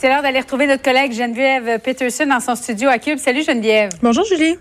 [0.00, 3.18] C'est l'heure d'aller retrouver notre collègue Geneviève Peterson dans son studio à Cube.
[3.18, 3.90] Salut Geneviève.
[4.00, 4.56] Bonjour Julie.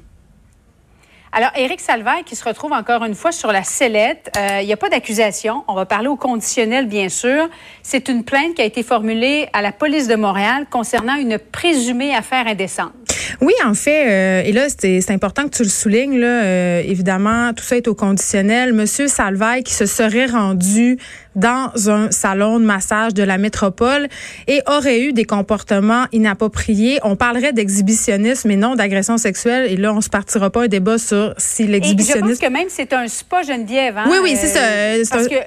[1.31, 4.31] Alors, Éric Salvaire qui se retrouve encore une fois sur la sellette.
[4.35, 5.63] Euh, il n'y a pas d'accusation.
[5.67, 7.49] On va parler au conditionnel, bien sûr.
[7.83, 12.15] C'est une plainte qui a été formulée à la police de Montréal concernant une présumée
[12.15, 13.06] affaire indécente.
[13.39, 17.53] Oui, en fait, euh, et là, c'est important que tu le soulignes, là, euh, évidemment,
[17.53, 18.73] tout ça est au conditionnel.
[18.73, 20.97] Monsieur Salvaille qui se serait rendu
[21.35, 24.07] dans un salon de massage de la métropole
[24.47, 26.99] et aurait eu des comportements inappropriés.
[27.03, 29.71] On parlerait d'exhibitionnisme et non d'agression sexuelle.
[29.71, 32.27] Et là, on se partira pas un débat sur si l'exhibitionnisme...
[32.27, 33.97] Je pense que même c'est un spa Geneviève.
[33.99, 34.05] Hein?
[34.09, 34.61] Oui, oui, c'est ça.
[34.61, 35.41] Euh, parce que euh,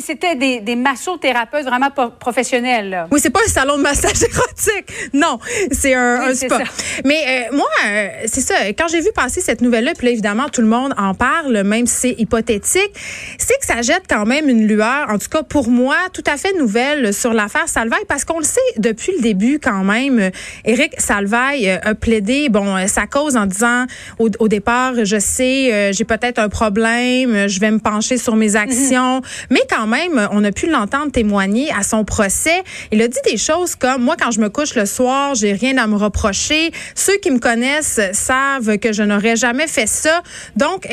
[0.00, 2.90] c'était des, des massothérapeutes vraiment professionnels.
[2.90, 3.08] Là.
[3.10, 5.12] Oui, c'est pas un salon de massage érotique.
[5.12, 5.38] Non,
[5.70, 6.62] c'est un, un spa.
[7.04, 8.54] Mais euh, moi, euh, c'est ça.
[8.76, 11.86] Quand j'ai vu passer cette nouvelle-là, puis là, évidemment, tout le monde en parle, même
[11.86, 12.92] si c'est hypothétique,
[13.38, 16.36] c'est que ça jette quand même une lueur, en tout cas pour moi, tout à
[16.36, 20.30] fait nouvelle sur l'affaire Salvaille, parce qu'on le sait depuis le début quand même.
[20.64, 23.86] Éric Salvaille a plaidé, bon, sa cause en disant
[24.18, 28.56] au, au départ, je sais, j'ai peut-être un problème, je vais me pencher sur mes
[28.56, 29.22] actions.
[29.50, 32.62] Mais quand même, on a pu l'entendre témoigner à son procès.
[32.92, 35.78] Il a dit des choses comme moi quand je me couche le soir, j'ai rien
[35.78, 36.72] à me reprocher.
[36.94, 40.22] Ceux qui me connaissent savent que je n'aurais jamais fait ça.
[40.56, 40.86] Donc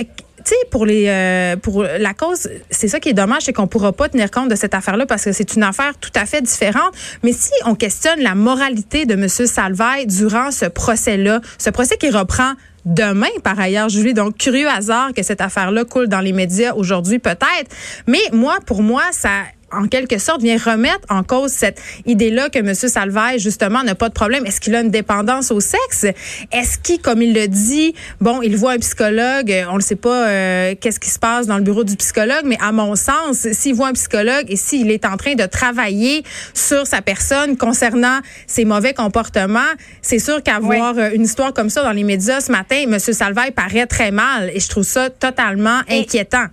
[0.44, 3.68] tu sais, pour les euh, pour la cause, c'est ça qui est dommage, c'est qu'on
[3.68, 6.42] pourra pas tenir compte de cette affaire-là parce que c'est une affaire tout à fait
[6.42, 6.94] différente.
[7.24, 9.28] Mais si on questionne la moralité de M.
[9.28, 12.54] Salvaille durant ce procès-là, ce procès qui reprend
[12.86, 14.14] demain, par ailleurs, Julie.
[14.14, 17.76] Donc, curieux hasard que cette affaire-là coule dans les médias aujourd'hui, peut-être.
[18.08, 19.30] Mais moi, pour moi, ça
[19.72, 22.74] en quelque sorte, vient remettre en cause cette idée-là que M.
[22.74, 24.46] Salvaille, justement, n'a pas de problème.
[24.46, 26.06] Est-ce qu'il a une dépendance au sexe?
[26.52, 30.28] Est-ce qu'il, comme il le dit, bon, il voit un psychologue, on ne sait pas
[30.28, 33.76] euh, qu'est-ce qui se passe dans le bureau du psychologue, mais à mon sens, s'il
[33.76, 38.66] voit un psychologue et s'il est en train de travailler sur sa personne concernant ses
[38.66, 39.60] mauvais comportements,
[40.02, 43.00] c'est sûr qu'avoir euh, une histoire comme ça dans les médias ce matin, M.
[43.00, 46.48] Salvaille paraît très mal et je trouve ça totalement inquiétant.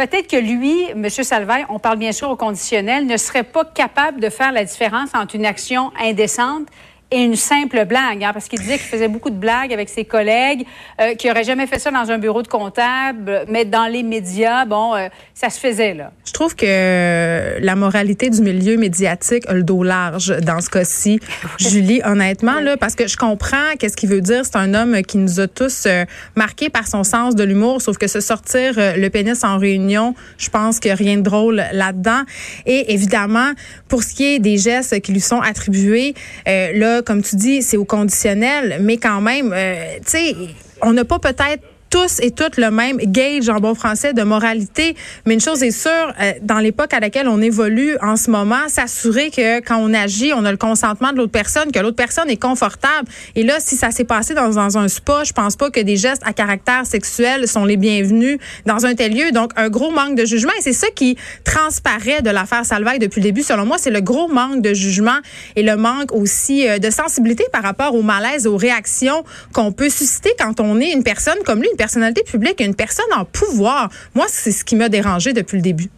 [0.00, 1.10] Peut-être que lui, M.
[1.10, 5.10] Salvaille, on parle bien sûr au conditionnel, ne serait pas capable de faire la différence
[5.12, 6.66] entre une action indécente
[7.10, 10.04] et une simple blague, hein, parce qu'il disait qu'il faisait beaucoup de blagues avec ses
[10.04, 10.64] collègues,
[11.00, 14.64] euh, qu'il n'aurait jamais fait ça dans un bureau de comptable, mais dans les médias,
[14.64, 16.12] bon, euh, ça se faisait là.
[16.24, 21.20] Je trouve que la moralité du milieu médiatique a le dos large dans ce cas-ci,
[21.58, 24.44] Julie, honnêtement, là, parce que je comprends qu'est-ce qu'il veut dire.
[24.44, 26.04] C'est un homme qui nous a tous euh,
[26.36, 30.14] marqués par son sens de l'humour, sauf que se sortir euh, le pénis en réunion,
[30.38, 32.22] je pense qu'il n'y a rien de drôle là-dedans.
[32.66, 33.52] Et évidemment,
[33.88, 36.14] pour ce qui est des gestes qui lui sont attribués,
[36.48, 36.68] euh,
[37.02, 40.36] comme tu dis, c'est au conditionnel, mais quand même, euh, tu sais,
[40.82, 44.96] on n'a pas peut-être tous et toutes le même gauge en bon français de moralité.
[45.26, 45.90] Mais une chose est sûre,
[46.20, 50.32] euh, dans l'époque à laquelle on évolue en ce moment, s'assurer que quand on agit,
[50.32, 53.08] on a le consentement de l'autre personne, que l'autre personne est confortable.
[53.34, 55.96] Et là, si ça s'est passé dans, dans, un spa, je pense pas que des
[55.96, 59.32] gestes à caractère sexuel sont les bienvenus dans un tel lieu.
[59.32, 60.52] Donc, un gros manque de jugement.
[60.58, 63.42] Et c'est ça qui transparaît de l'affaire Salvaille depuis le début.
[63.42, 65.18] Selon moi, c'est le gros manque de jugement
[65.56, 69.90] et le manque aussi euh, de sensibilité par rapport au malaise, aux réactions qu'on peut
[69.90, 73.88] susciter quand on est une personne comme lui, personnalité publique, une personne en pouvoir.
[74.14, 75.88] Moi, c'est ce qui m'a dérangé depuis le début.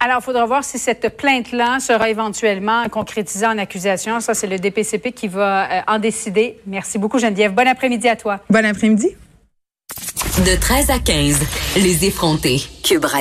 [0.00, 4.20] Alors, il faudra voir si cette plainte-là sera éventuellement concrétisée en accusation.
[4.20, 6.58] Ça, c'est le DPCP qui va euh, en décider.
[6.66, 7.54] Merci beaucoup, Geneviève.
[7.54, 8.40] Bon après-midi à toi.
[8.50, 9.08] Bon après-midi.
[10.44, 11.40] De 13 à 15,
[11.76, 12.60] les effrontés.
[12.82, 13.06] Cube